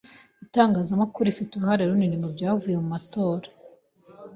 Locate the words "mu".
2.81-2.87